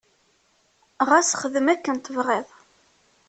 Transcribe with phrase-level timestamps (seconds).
[1.09, 2.47] Ɣas xdem akken tebɣiḍ.